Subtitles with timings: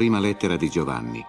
[0.00, 1.22] Prima lettera di Giovanni.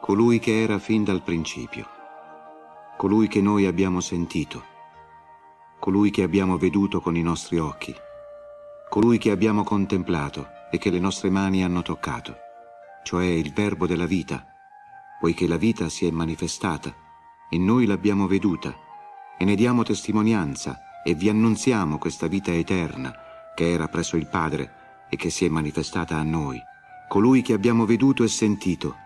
[0.00, 1.86] Colui che era fin dal principio,
[2.96, 4.64] colui che noi abbiamo sentito,
[5.78, 7.94] colui che abbiamo veduto con i nostri occhi,
[8.88, 12.34] colui che abbiamo contemplato e che le nostre mani hanno toccato,
[13.04, 14.48] cioè il Verbo della vita,
[15.24, 16.94] poiché la vita si è manifestata
[17.48, 18.76] e noi l'abbiamo veduta
[19.38, 23.10] e ne diamo testimonianza e vi annunziamo questa vita eterna
[23.54, 26.60] che era presso il Padre e che si è manifestata a noi.
[27.08, 28.96] Colui che abbiamo veduto e sentito,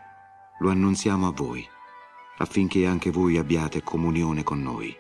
[0.59, 1.65] lo annunziamo a voi,
[2.39, 4.93] affinché anche voi abbiate comunione con noi.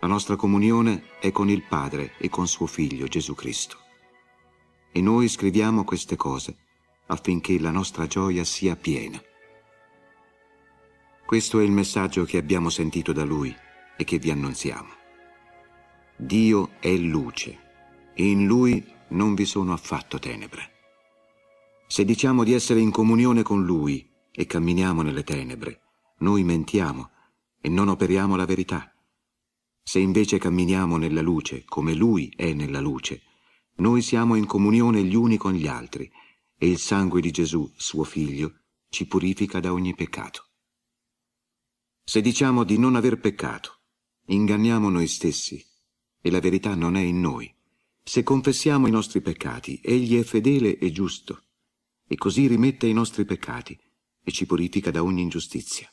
[0.00, 3.78] La nostra comunione è con il Padre e con suo Figlio Gesù Cristo.
[4.90, 6.56] E noi scriviamo queste cose
[7.06, 9.22] affinché la nostra gioia sia piena.
[11.26, 13.52] Questo è il messaggio che abbiamo sentito da Lui
[13.96, 14.90] e che vi annunziamo.
[16.16, 20.70] Dio è luce e in Lui non vi sono affatto tenebre.
[21.88, 25.80] Se diciamo di essere in comunione con Lui e camminiamo nelle tenebre,
[26.18, 27.10] noi mentiamo
[27.60, 28.94] e non operiamo la verità.
[29.82, 33.22] Se invece camminiamo nella luce come Lui è nella luce,
[33.78, 36.08] noi siamo in comunione gli uni con gli altri
[36.56, 40.44] e il sangue di Gesù, suo Figlio, ci purifica da ogni peccato.
[42.08, 43.80] Se diciamo di non aver peccato,
[44.26, 45.60] inganniamo noi stessi
[46.20, 47.52] e la verità non è in noi.
[48.00, 51.42] Se confessiamo i nostri peccati, Egli è fedele e giusto,
[52.06, 53.76] e così rimette i nostri peccati
[54.22, 55.92] e ci purifica da ogni ingiustizia.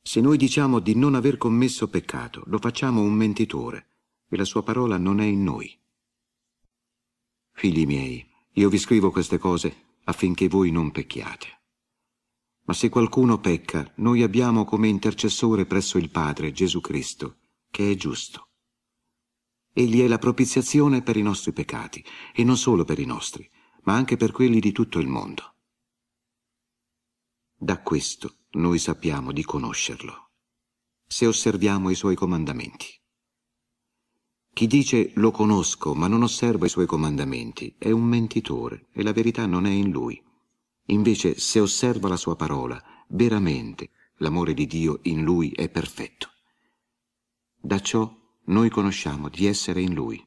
[0.00, 3.88] Se noi diciamo di non aver commesso peccato, lo facciamo un mentitore,
[4.28, 5.76] e la sua parola non è in noi.
[7.50, 11.61] Figli miei, io vi scrivo queste cose affinché voi non pecchiate.
[12.64, 17.38] Ma se qualcuno pecca, noi abbiamo come intercessore presso il Padre Gesù Cristo,
[17.70, 18.50] che è giusto.
[19.72, 23.48] Egli è la propiziazione per i nostri peccati, e non solo per i nostri,
[23.82, 25.54] ma anche per quelli di tutto il mondo.
[27.56, 30.30] Da questo noi sappiamo di conoscerlo,
[31.06, 32.86] se osserviamo i suoi comandamenti.
[34.52, 39.12] Chi dice lo conosco ma non osserva i suoi comandamenti è un mentitore e la
[39.12, 40.22] verità non è in lui.
[40.86, 46.30] Invece se osserva la sua parola, veramente l'amore di Dio in lui è perfetto.
[47.60, 48.12] Da ciò
[48.46, 50.24] noi conosciamo di essere in lui.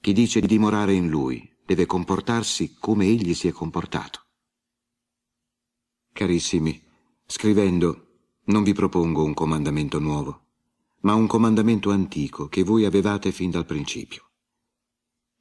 [0.00, 4.24] Chi dice di dimorare in lui deve comportarsi come egli si è comportato.
[6.12, 6.82] Carissimi,
[7.26, 8.02] scrivendo
[8.44, 10.46] non vi propongo un comandamento nuovo
[11.06, 14.24] ma un comandamento antico che voi avevate fin dal principio.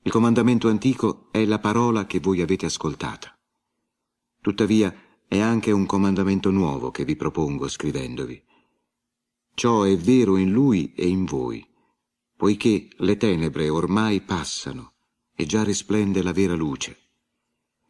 [0.03, 3.34] Il comandamento antico è la parola che voi avete ascoltata.
[4.45, 4.95] Tuttavia
[5.27, 8.39] è anche un comandamento nuovo che vi propongo scrivendovi.
[9.55, 11.67] Ciò è vero in lui e in voi,
[12.37, 14.93] poiché le tenebre ormai passano
[15.35, 16.95] e già risplende la vera luce.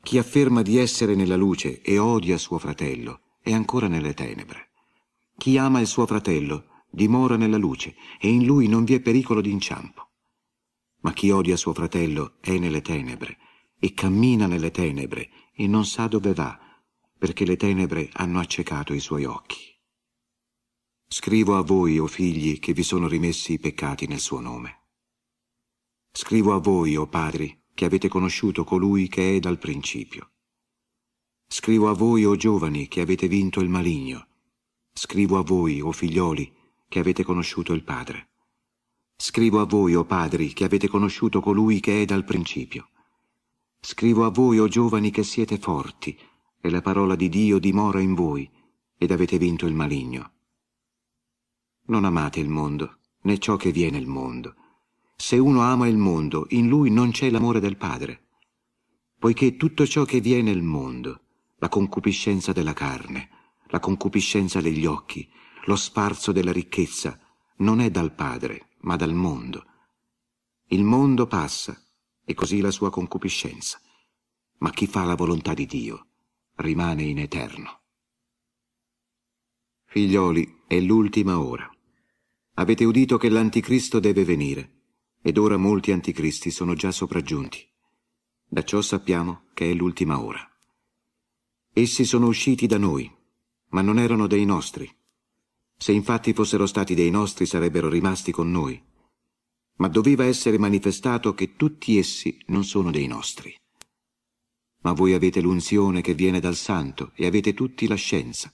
[0.02, 4.70] Chi afferma di essere nella luce e odia suo fratello è ancora nelle tenebre.
[5.38, 9.42] Chi ama il suo fratello dimora nella luce e in lui non vi è pericolo
[9.42, 10.08] d'inciampo.
[11.02, 13.40] Ma chi odia suo fratello è nelle tenebre
[13.78, 16.60] e cammina nelle tenebre e non sa dove va,
[17.18, 19.74] perché le tenebre hanno accecato i suoi occhi.
[21.08, 24.82] Scrivo a voi, o figli, che vi sono rimessi i peccati nel suo nome.
[26.12, 30.32] Scrivo a voi, o padri, che avete conosciuto colui che è dal principio.
[31.48, 34.28] Scrivo a voi, o giovani, che avete vinto il maligno.
[34.92, 36.54] Scrivo a voi, o figlioli,
[36.88, 38.32] che avete conosciuto il Padre.
[39.18, 42.90] Scrivo a voi, o padri, che avete conosciuto colui che è dal principio.
[43.88, 46.18] Scrivo a voi, o giovani, che siete forti,
[46.60, 48.50] e la parola di Dio dimora in voi,
[48.98, 50.32] ed avete vinto il maligno.
[51.86, 54.56] Non amate il mondo, né ciò che viene il mondo.
[55.16, 58.30] Se uno ama il mondo, in lui non c'è l'amore del Padre.
[59.20, 61.22] Poiché tutto ciò che viene il mondo,
[61.58, 63.30] la concupiscenza della carne,
[63.68, 65.30] la concupiscenza degli occhi,
[65.66, 67.20] lo sfarzo della ricchezza
[67.58, 69.64] non è dal Padre, ma dal mondo.
[70.70, 71.80] Il mondo passa,
[72.26, 73.80] e così la sua concupiscenza,
[74.58, 76.08] ma chi fa la volontà di Dio
[76.56, 77.82] rimane in eterno.
[79.86, 81.70] Figlioli, è l'ultima ora.
[82.56, 84.72] Avete udito che l'anticristo deve venire,
[85.22, 87.68] ed ora molti anticristi sono già sopraggiunti.
[88.48, 90.48] Da ciò sappiamo che è l'ultima ora.
[91.74, 93.14] Essi sono usciti da noi,
[93.70, 94.90] ma non erano dei nostri
[95.78, 98.82] se infatti fossero stati dei nostri sarebbero rimasti con noi.
[99.78, 103.56] Ma doveva essere manifestato che tutti essi non sono dei nostri.
[104.86, 108.54] Ma voi avete l'unzione che viene dal Santo e avete tutti la scienza.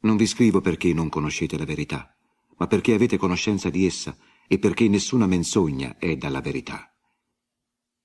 [0.00, 2.12] Non vi scrivo perché non conoscete la verità,
[2.56, 6.92] ma perché avete conoscenza di essa e perché nessuna menzogna è dalla verità.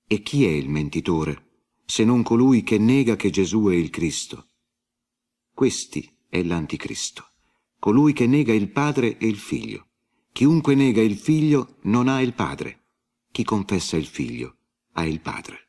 [0.06, 4.50] E chi è il mentitore, se non colui che nega che Gesù è il Cristo?
[5.52, 7.32] Questi è l'anticristo,
[7.80, 9.88] colui che nega il Padre e il Figlio.
[10.30, 12.90] Chiunque nega il Figlio non ha il Padre.
[13.32, 14.58] Chi confessa il Figlio
[14.92, 15.65] ha il Padre.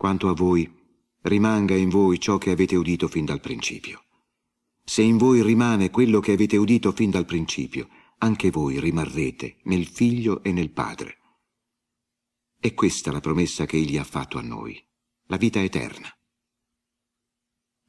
[0.00, 0.66] Quanto a voi,
[1.24, 4.02] rimanga in voi ciò che avete udito fin dal principio.
[4.82, 7.86] Se in voi rimane quello che avete udito fin dal principio,
[8.16, 11.18] anche voi rimarrete nel Figlio e nel Padre.
[12.58, 14.82] È questa la promessa che Egli ha fatto a noi,
[15.26, 16.08] la vita eterna.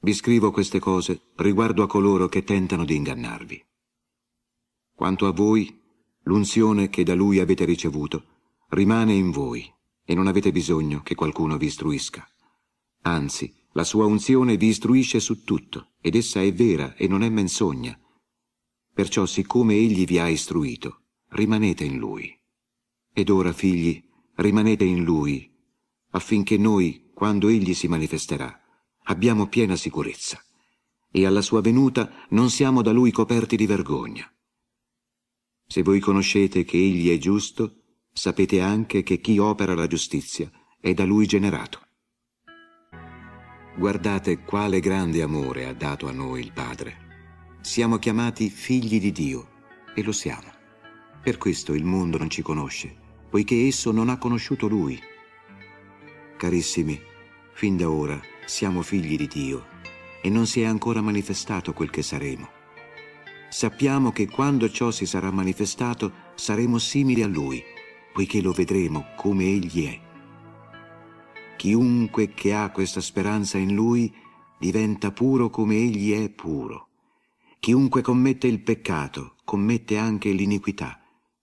[0.01, 3.65] Vi scrivo queste cose riguardo a coloro che tentano di ingannarvi.
[4.93, 5.81] Quanto a voi,
[6.23, 8.25] l'unzione che da Lui avete ricevuto
[8.67, 9.79] rimane in voi
[10.11, 12.27] e non avete bisogno che qualcuno vi istruisca.
[13.03, 17.29] Anzi, la sua unzione vi istruisce su tutto, ed essa è vera e non è
[17.29, 17.97] menzogna.
[18.93, 22.37] Perciò, siccome Egli vi ha istruito, rimanete in Lui.
[23.13, 24.03] Ed ora, figli,
[24.35, 25.49] rimanete in Lui,
[26.09, 28.61] affinché noi, quando Egli si manifesterà,
[29.03, 30.43] abbiamo piena sicurezza,
[31.09, 34.29] e alla sua venuta non siamo da Lui coperti di vergogna.
[35.65, 37.80] Se voi conoscete che Egli è giusto,
[38.11, 40.49] sapete anche che chi opera la giustizia
[40.79, 41.81] è da Lui generato.
[43.77, 47.09] Guardate quale grande amore ha dato a noi il Padre.
[47.61, 49.49] Siamo chiamati figli di Dio
[49.95, 50.49] e lo siamo.
[51.23, 52.95] Per questo il mondo non ci conosce,
[53.29, 54.99] poiché esso non ha conosciuto Lui.
[56.37, 56.99] Carissimi,
[57.53, 59.67] fin da ora siamo figli di Dio
[60.21, 62.49] e non si è ancora manifestato quel che saremo.
[63.49, 67.63] Sappiamo che quando ciò si sarà manifestato saremo simili a Lui,
[68.13, 69.99] poiché lo vedremo come Egli è.
[71.57, 74.13] Chiunque che ha questa speranza in Lui
[74.57, 76.87] diventa puro come Egli è puro.
[77.59, 80.99] Chiunque commette il peccato commette anche l'iniquità,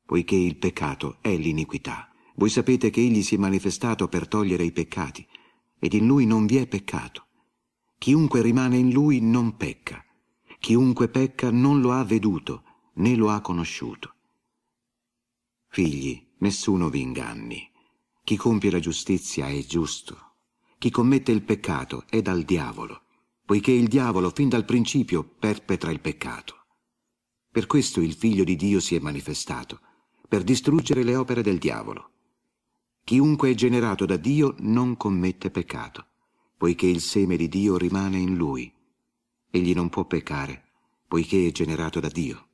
[0.07, 2.11] poiché il peccato è l'iniquità.
[2.37, 5.27] Voi sapete che Egli si è manifestato per togliere i peccati,
[5.79, 7.27] ed in Lui non vi è peccato.
[7.99, 10.03] Chiunque rimane in Lui non pecca.
[10.59, 12.63] Chiunque pecca non lo ha veduto,
[12.95, 14.15] né lo ha conosciuto.
[15.69, 17.71] Figli, nessuno vi inganni.
[18.23, 20.35] Chi compie la giustizia è giusto.
[20.79, 23.03] Chi commette il peccato è dal diavolo,
[23.45, 26.67] poiché il diavolo fin dal principio perpetra il peccato.
[27.51, 29.81] Per questo il Figlio di Dio si è manifestato,
[30.29, 32.11] per distruggere le opere del diavolo.
[33.03, 36.07] Chiunque è generato da Dio non commette peccato,
[36.59, 38.71] poiché il seme di Dio rimane in lui.
[39.51, 40.65] Egli non può peccare,
[41.09, 42.48] poiché è generato da Dio.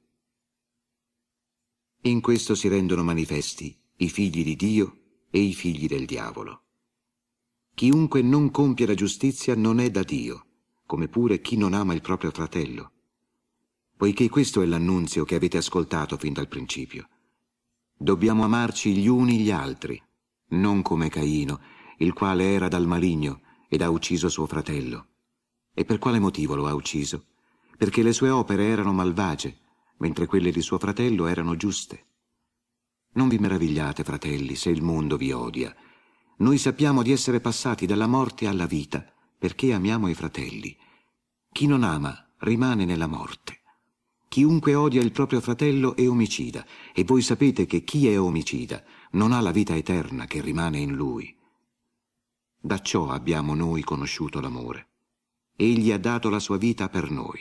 [2.07, 4.99] In questo si rendono manifesti i figli di Dio
[5.31, 6.65] e i figli del diavolo.
[7.75, 10.45] Chiunque non compie la giustizia non è da Dio,
[10.85, 12.93] come pure chi non ama il proprio fratello.
[13.97, 17.09] Poiché questo è l'annunzio che avete ascoltato fin dal principio.
[17.97, 19.99] Dobbiamo amarci gli uni gli altri,
[20.49, 21.59] non come Caino,
[21.99, 25.07] il quale era dal maligno ed ha ucciso suo fratello.
[25.73, 27.29] E per quale motivo lo ha ucciso?
[27.79, 29.63] Perché le sue opere erano malvagie,
[29.99, 32.07] mentre quelle di suo fratello erano giuste.
[33.15, 35.75] Non vi meravigliate, fratelli, se il mondo vi odia.
[36.39, 39.05] Noi sappiamo di essere passati dalla morte alla vita,
[39.39, 40.77] perché amiamo i fratelli.
[41.53, 43.61] Chi non ama rimane nella morte.
[44.29, 48.83] Chiunque odia il proprio fratello è omicida, e voi sapete che chi è omicida
[49.13, 51.33] non ha la vita eterna che rimane in lui.
[52.61, 54.89] Da ciò abbiamo noi conosciuto l'amore.
[55.55, 57.41] Egli ha dato la sua vita per noi.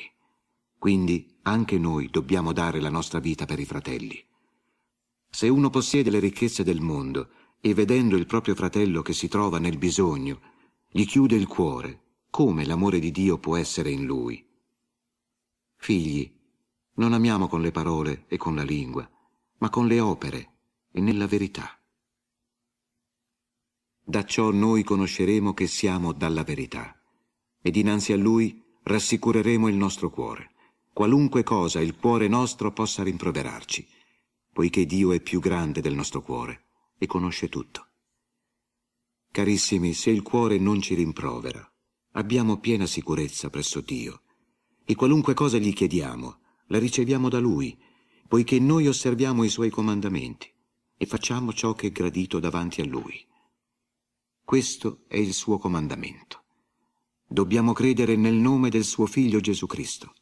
[0.84, 4.22] Quindi anche noi dobbiamo dare la nostra vita per i fratelli.
[5.30, 7.30] Se uno possiede le ricchezze del mondo
[7.62, 10.42] e vedendo il proprio fratello che si trova nel bisogno,
[10.90, 14.46] gli chiude il cuore, come l'amore di Dio può essere in lui?
[15.78, 16.30] Figli,
[16.96, 19.10] non amiamo con le parole e con la lingua,
[19.60, 20.52] ma con le opere
[20.92, 21.80] e nella verità.
[24.04, 27.02] Da ciò noi conosceremo che siamo dalla verità,
[27.62, 30.52] e dinanzi a Lui rassicureremo il nostro cuore,
[30.93, 33.88] qualunque cosa il cuore nostro possa rimproverarci
[34.53, 36.67] poiché Dio è più grande del nostro cuore
[37.00, 37.88] e conosce tutto.
[39.31, 41.67] Carissimi, se il cuore non ci rimprovera,
[42.12, 44.21] abbiamo piena sicurezza presso Dio,
[44.85, 47.75] e qualunque cosa gli chiediamo, la riceviamo da Lui,
[48.27, 50.53] poiché noi osserviamo i Suoi comandamenti
[50.95, 53.25] e facciamo ciò che è gradito davanti a Lui.
[54.43, 56.43] Questo è il suo comandamento.
[57.27, 60.13] Dobbiamo credere nel nome del suo Figlio Gesù Cristo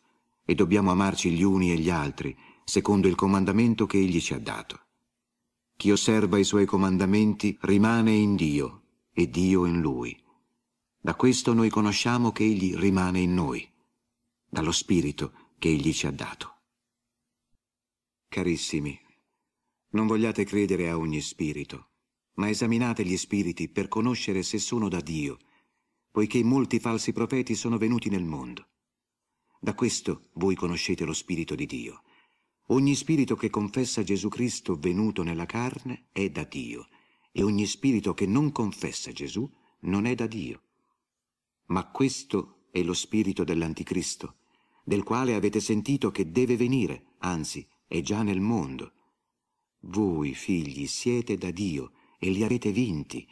[0.52, 4.38] e dobbiamo amarci gli uni e gli altri secondo il comandamento che egli ci ha
[4.38, 4.82] dato.
[5.78, 8.82] Chi osserva i suoi comandamenti rimane in Dio
[9.14, 10.22] e Dio in lui.
[11.00, 13.66] Da questo noi conosciamo che Egli rimane in noi,
[14.46, 16.58] dallo Spirito che Egli ci ha dato.
[18.28, 19.00] Carissimi,
[19.92, 21.92] non vogliate credere a ogni spirito,
[22.34, 25.38] ma esaminate gli spiriti per conoscere se sono da Dio,
[26.12, 28.66] poiché molti falsi profeti sono venuti nel mondo.
[29.64, 32.02] Da questo voi conoscete lo Spirito di Dio.
[32.70, 36.88] Ogni spirito che confessa Gesù Cristo venuto nella carne è da Dio,
[37.32, 39.48] e ogni spirito che non confessa Gesù
[39.82, 40.64] non è da Dio.
[41.68, 44.38] Ma questo è lo spirito dell'Anticristo,
[44.84, 48.94] del quale avete sentito che deve venire, anzi è già nel mondo.
[49.82, 53.28] Voi, figli, siete da Dio e li avete vinti,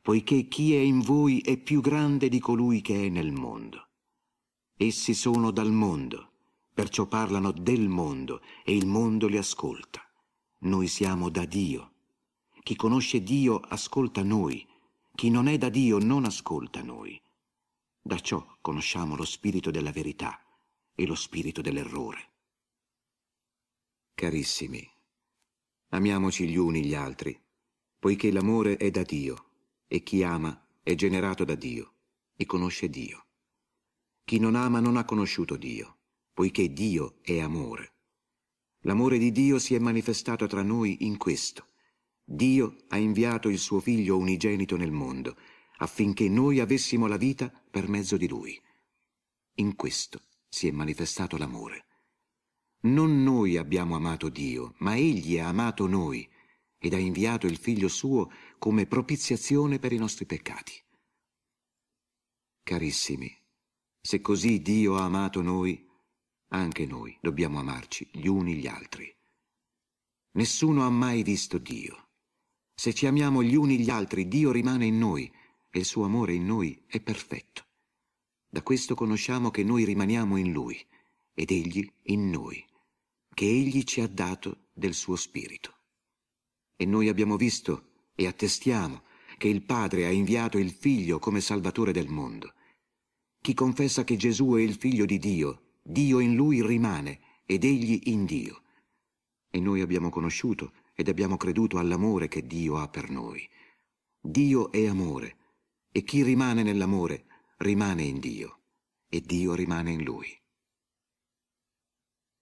[0.00, 3.88] poiché chi è in voi è più grande di colui che è nel mondo.
[4.84, 6.32] Essi sono dal mondo,
[6.74, 10.04] perciò parlano del mondo e il mondo li ascolta.
[10.62, 11.92] Noi siamo da Dio.
[12.64, 14.66] Chi conosce Dio ascolta noi,
[15.14, 17.16] chi non è da Dio non ascolta noi.
[18.02, 20.44] Da ciò conosciamo lo spirito della verità
[20.96, 22.32] e lo spirito dell'errore.
[24.14, 24.84] Carissimi,
[25.90, 27.40] amiamoci gli uni gli altri,
[28.00, 29.44] poiché l'amore è da Dio
[29.86, 31.92] e chi ama è generato da Dio
[32.34, 33.26] e conosce Dio.
[34.24, 35.98] Chi non ama non ha conosciuto Dio,
[36.32, 37.92] poiché Dio è amore.
[38.80, 41.68] L'amore di Dio si è manifestato tra noi in questo.
[42.24, 45.36] Dio ha inviato il suo Figlio unigenito nel mondo,
[45.78, 48.60] affinché noi avessimo la vita per mezzo di Lui.
[49.56, 51.86] In questo si è manifestato l'amore.
[52.82, 56.28] Non noi abbiamo amato Dio, ma Egli ha amato noi
[56.78, 60.72] ed ha inviato il Figlio suo come propiziazione per i nostri peccati.
[62.64, 63.41] Carissimi,
[64.02, 65.88] se così Dio ha amato noi,
[66.48, 69.10] anche noi dobbiamo amarci gli uni gli altri.
[70.32, 72.08] Nessuno ha mai visto Dio.
[72.74, 75.32] Se ci amiamo gli uni gli altri, Dio rimane in noi
[75.70, 77.64] e il suo amore in noi è perfetto.
[78.48, 80.84] Da questo conosciamo che noi rimaniamo in Lui
[81.32, 82.62] ed Egli in noi,
[83.32, 85.76] che Egli ci ha dato del suo Spirito.
[86.76, 89.04] E noi abbiamo visto e attestiamo
[89.38, 92.54] che il Padre ha inviato il Figlio come Salvatore del mondo.
[93.42, 98.02] Chi confessa che Gesù è il Figlio di Dio, Dio in lui rimane ed egli
[98.04, 98.62] in Dio.
[99.50, 103.44] E noi abbiamo conosciuto ed abbiamo creduto all'amore che Dio ha per noi.
[104.20, 105.36] Dio è amore,
[105.90, 108.60] e chi rimane nell'amore rimane in Dio,
[109.08, 110.28] e Dio rimane in lui.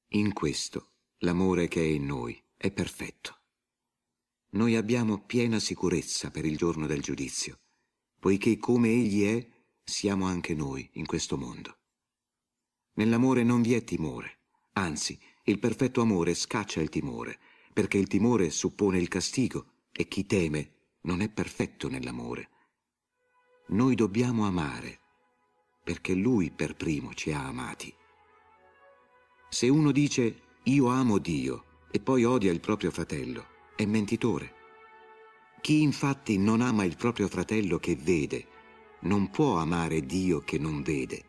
[0.09, 0.91] In questo
[1.21, 3.39] l'amore che è in noi è perfetto.
[4.51, 7.61] Noi abbiamo piena sicurezza per il giorno del giudizio,
[8.19, 9.49] poiché come Egli è,
[9.91, 11.77] siamo anche noi in questo mondo.
[12.95, 14.39] Nell'amore non vi è timore,
[14.75, 17.39] anzi, il perfetto amore scaccia il timore,
[17.73, 22.49] perché il timore suppone il castigo e chi teme non è perfetto nell'amore.
[23.69, 25.01] Noi dobbiamo amare,
[25.83, 27.93] perché Lui per primo ci ha amati.
[29.49, 34.55] Se uno dice io amo Dio e poi odia il proprio fratello, è mentitore.
[35.61, 38.47] Chi infatti non ama il proprio fratello che vede,
[39.01, 41.25] non può amare Dio che non vede.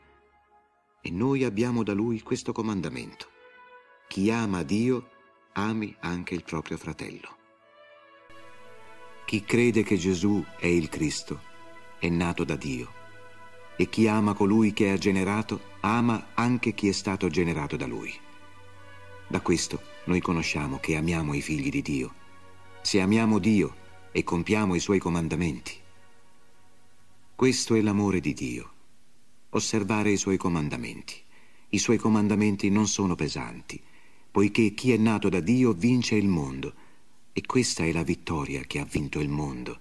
[1.02, 3.28] E noi abbiamo da Lui questo comandamento.
[4.08, 5.10] Chi ama Dio,
[5.54, 7.38] ami anche il proprio fratello.
[9.26, 11.40] Chi crede che Gesù è il Cristo,
[12.00, 13.00] è nato da Dio.
[13.78, 18.14] E chi ama colui che ha generato, ama anche chi è stato generato da Lui.
[19.28, 22.14] Da questo noi conosciamo che amiamo i figli di Dio.
[22.82, 23.76] Se amiamo Dio
[24.12, 25.81] e compiamo i Suoi comandamenti.
[27.42, 28.72] Questo è l'amore di Dio,
[29.50, 31.16] osservare i suoi comandamenti.
[31.70, 33.82] I suoi comandamenti non sono pesanti,
[34.30, 36.72] poiché chi è nato da Dio vince il mondo,
[37.34, 39.80] e questa è la vittoria che ha vinto il mondo,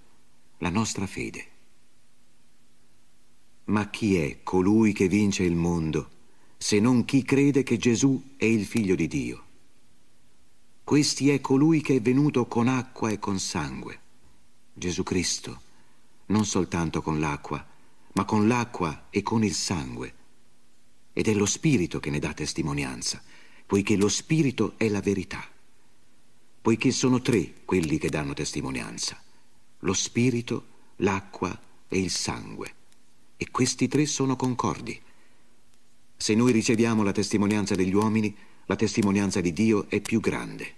[0.57, 1.49] la nostra fede.
[3.65, 6.09] Ma chi è colui che vince il mondo,
[6.57, 9.45] se non chi crede che Gesù è il figlio di Dio?
[10.83, 14.01] Questi è colui che è venuto con acqua e con sangue,
[14.73, 15.69] Gesù Cristo
[16.31, 17.65] non soltanto con l'acqua,
[18.13, 20.15] ma con l'acqua e con il sangue.
[21.13, 23.23] Ed è lo Spirito che ne dà testimonianza,
[23.67, 25.45] poiché lo Spirito è la verità.
[26.63, 29.21] Poiché sono tre quelli che danno testimonianza,
[29.81, 31.59] lo Spirito, l'acqua
[31.89, 32.75] e il sangue.
[33.37, 35.01] E questi tre sono concordi.
[36.17, 40.77] Se noi riceviamo la testimonianza degli uomini, la testimonianza di Dio è più grande.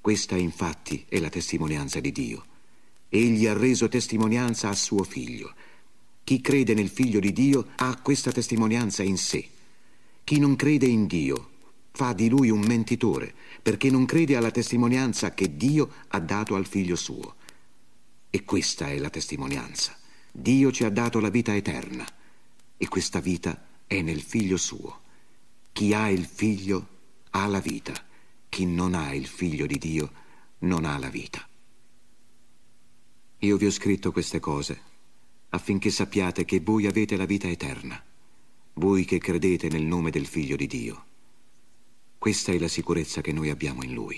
[0.00, 2.50] Questa infatti è la testimonianza di Dio
[3.14, 5.52] Egli ha reso testimonianza a suo figlio.
[6.24, 9.46] Chi crede nel figlio di Dio ha questa testimonianza in sé.
[10.24, 11.50] Chi non crede in Dio
[11.90, 16.64] fa di lui un mentitore, perché non crede alla testimonianza che Dio ha dato al
[16.64, 17.34] figlio suo.
[18.30, 19.94] E questa è la testimonianza,
[20.30, 22.06] Dio ci ha dato la vita eterna
[22.78, 25.00] e questa vita è nel figlio suo.
[25.70, 26.88] Chi ha il figlio
[27.32, 27.92] ha la vita,
[28.48, 30.12] chi non ha il figlio di Dio
[30.60, 31.46] non ha la vita.
[33.44, 34.80] Io vi ho scritto queste cose
[35.48, 38.00] affinché sappiate che voi avete la vita eterna,
[38.74, 41.04] voi che credete nel nome del figlio di Dio.
[42.18, 44.16] Questa è la sicurezza che noi abbiamo in lui.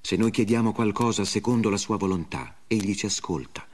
[0.00, 3.66] Se noi chiediamo qualcosa secondo la sua volontà, egli ci ascolta.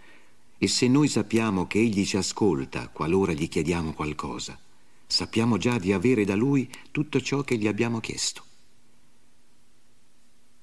[0.56, 4.58] E se noi sappiamo che egli ci ascolta qualora gli chiediamo qualcosa,
[5.06, 8.45] sappiamo già di avere da lui tutto ciò che gli abbiamo chiesto.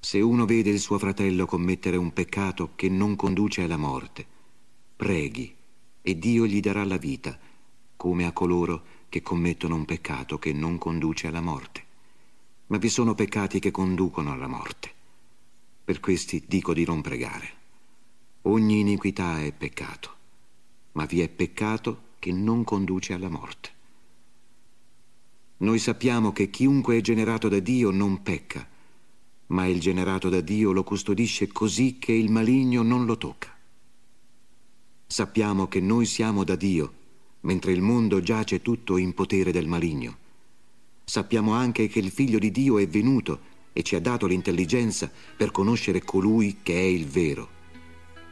[0.04, 4.26] Se uno vede il suo fratello commettere un peccato che non conduce alla morte,
[4.94, 5.56] preghi
[6.02, 7.38] e Dio gli darà la vita,
[7.96, 11.82] come a coloro che commettono un peccato che non conduce alla morte.
[12.66, 14.92] Ma vi sono peccati che conducono alla morte.
[15.82, 17.48] Per questi dico di non pregare.
[18.42, 20.14] Ogni iniquità è peccato,
[20.92, 23.70] ma vi è peccato che non conduce alla morte.
[25.56, 28.68] Noi sappiamo che chiunque è generato da Dio non pecca,
[29.54, 33.56] ma il generato da Dio lo custodisce così che il maligno non lo tocca.
[35.06, 36.92] Sappiamo che noi siamo da Dio,
[37.42, 40.16] mentre il mondo giace tutto in potere del maligno.
[41.04, 45.52] Sappiamo anche che il Figlio di Dio è venuto e ci ha dato l'intelligenza per
[45.52, 47.52] conoscere colui che è il vero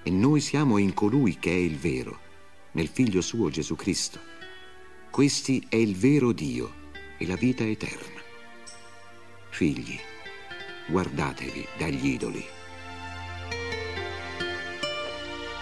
[0.02, 2.19] e noi siamo in colui che è il vero,
[2.73, 4.19] nel Figlio suo Gesù Cristo.
[5.09, 6.73] Questi è il vero Dio
[7.17, 8.21] e la vita eterna.
[9.50, 9.97] Figli,
[10.92, 12.62] guardatevi dagli idoli.